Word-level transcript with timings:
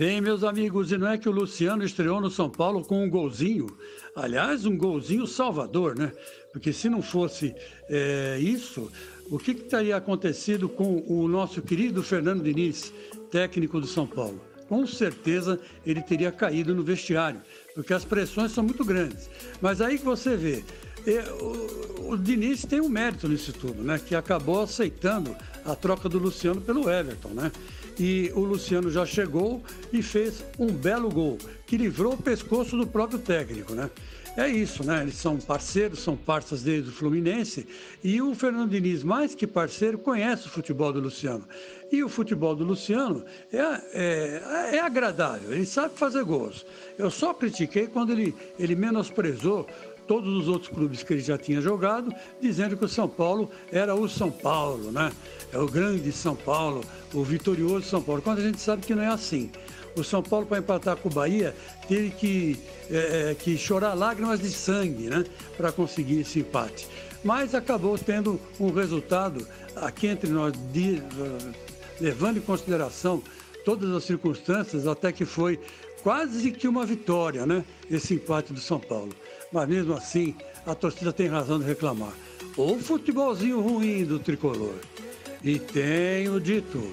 Bem, 0.00 0.18
meus 0.18 0.42
amigos, 0.42 0.90
e 0.90 0.96
não 0.96 1.08
é 1.08 1.18
que 1.18 1.28
o 1.28 1.30
Luciano 1.30 1.84
estreou 1.84 2.22
no 2.22 2.30
São 2.30 2.48
Paulo 2.48 2.82
com 2.82 3.04
um 3.04 3.10
golzinho? 3.10 3.66
Aliás, 4.16 4.64
um 4.64 4.74
golzinho 4.74 5.26
salvador, 5.26 5.94
né? 5.94 6.10
Porque 6.54 6.72
se 6.72 6.88
não 6.88 7.02
fosse 7.02 7.54
é, 7.86 8.38
isso, 8.40 8.90
o 9.30 9.38
que, 9.38 9.52
que 9.52 9.64
teria 9.64 9.98
acontecido 9.98 10.70
com 10.70 11.04
o 11.06 11.28
nosso 11.28 11.60
querido 11.60 12.02
Fernando 12.02 12.42
Diniz, 12.42 12.94
técnico 13.30 13.78
do 13.78 13.86
São 13.86 14.06
Paulo? 14.06 14.40
Com 14.70 14.86
certeza 14.86 15.60
ele 15.84 16.00
teria 16.00 16.32
caído 16.32 16.74
no 16.74 16.82
vestiário, 16.82 17.42
porque 17.74 17.92
as 17.92 18.02
pressões 18.02 18.52
são 18.52 18.64
muito 18.64 18.86
grandes. 18.86 19.28
Mas 19.60 19.82
aí 19.82 19.98
que 19.98 20.04
você 20.06 20.34
vê, 20.34 20.64
o, 21.40 22.12
o 22.12 22.16
Diniz 22.16 22.64
tem 22.64 22.80
um 22.80 22.88
mérito 22.88 23.28
nisso 23.28 23.52
tudo, 23.52 23.82
né? 23.82 24.00
Que 24.04 24.14
acabou 24.14 24.62
aceitando 24.62 25.34
a 25.64 25.74
troca 25.74 26.08
do 26.08 26.18
Luciano 26.18 26.60
pelo 26.60 26.90
Everton, 26.90 27.30
né? 27.30 27.52
E 27.98 28.32
o 28.34 28.40
Luciano 28.40 28.90
já 28.90 29.04
chegou 29.04 29.62
e 29.92 30.02
fez 30.02 30.42
um 30.58 30.68
belo 30.68 31.10
gol, 31.10 31.38
que 31.70 31.76
livrou 31.76 32.14
o 32.14 32.16
pescoço 32.16 32.76
do 32.76 32.84
próprio 32.84 33.20
técnico, 33.20 33.74
né? 33.74 33.88
É 34.36 34.48
isso, 34.48 34.82
né? 34.82 35.02
Eles 35.02 35.14
são 35.14 35.38
parceiros, 35.38 36.00
são 36.00 36.16
parceiros 36.16 36.64
desde 36.64 36.90
o 36.90 36.92
Fluminense. 36.92 37.64
E 38.02 38.20
o 38.20 38.34
Fernando 38.34 38.70
Diniz, 38.70 39.04
mais 39.04 39.36
que 39.36 39.46
parceiro, 39.46 39.96
conhece 39.96 40.48
o 40.48 40.50
futebol 40.50 40.92
do 40.92 40.98
Luciano. 40.98 41.44
E 41.92 42.02
o 42.02 42.08
futebol 42.08 42.56
do 42.56 42.64
Luciano 42.64 43.24
é, 43.52 43.58
é, 43.92 44.76
é 44.78 44.80
agradável, 44.80 45.52
ele 45.52 45.64
sabe 45.64 45.96
fazer 45.96 46.24
gols. 46.24 46.66
Eu 46.98 47.08
só 47.08 47.32
critiquei 47.32 47.86
quando 47.86 48.10
ele, 48.10 48.34
ele 48.58 48.74
menosprezou 48.74 49.64
todos 50.08 50.34
os 50.34 50.48
outros 50.48 50.72
clubes 50.72 51.04
que 51.04 51.12
ele 51.12 51.22
já 51.22 51.38
tinha 51.38 51.60
jogado, 51.60 52.12
dizendo 52.40 52.76
que 52.76 52.84
o 52.84 52.88
São 52.88 53.08
Paulo 53.08 53.48
era 53.70 53.94
o 53.94 54.08
São 54.08 54.28
Paulo, 54.28 54.90
né? 54.90 55.12
É 55.52 55.58
o 55.58 55.68
grande 55.68 56.10
São 56.10 56.34
Paulo, 56.34 56.82
o 57.14 57.22
vitorioso 57.22 57.86
São 57.86 58.02
Paulo, 58.02 58.20
quando 58.20 58.40
a 58.40 58.42
gente 58.42 58.60
sabe 58.60 58.84
que 58.84 58.92
não 58.92 59.04
é 59.04 59.06
assim. 59.06 59.52
O 59.96 60.04
São 60.04 60.22
Paulo, 60.22 60.46
para 60.46 60.58
empatar 60.58 60.96
com 60.96 61.08
o 61.08 61.12
Bahia, 61.12 61.54
teve 61.88 62.10
que, 62.10 62.58
é, 62.90 63.30
é, 63.30 63.34
que 63.34 63.58
chorar 63.58 63.94
lágrimas 63.94 64.40
de 64.40 64.50
sangue 64.50 65.08
né, 65.08 65.24
para 65.56 65.72
conseguir 65.72 66.20
esse 66.20 66.40
empate. 66.40 66.86
Mas 67.22 67.54
acabou 67.54 67.98
tendo 67.98 68.40
um 68.58 68.72
resultado 68.72 69.46
aqui 69.76 70.06
entre 70.06 70.30
nós, 70.30 70.52
de, 70.72 71.02
levando 72.00 72.38
em 72.38 72.40
consideração 72.40 73.22
todas 73.64 73.90
as 73.90 74.04
circunstâncias, 74.04 74.86
até 74.86 75.12
que 75.12 75.24
foi 75.24 75.58
quase 76.02 76.50
que 76.50 76.66
uma 76.66 76.86
vitória, 76.86 77.44
né? 77.44 77.64
Esse 77.90 78.14
empate 78.14 78.52
do 78.52 78.60
São 78.60 78.80
Paulo. 78.80 79.10
Mas 79.52 79.68
mesmo 79.68 79.94
assim, 79.94 80.34
a 80.66 80.74
torcida 80.74 81.12
tem 81.12 81.26
razão 81.26 81.58
de 81.58 81.66
reclamar. 81.66 82.12
O 82.56 82.78
futebolzinho 82.78 83.60
ruim 83.60 84.04
do 84.04 84.18
tricolor. 84.18 84.74
E 85.42 85.58
tenho 85.58 86.40
dito. 86.40 86.92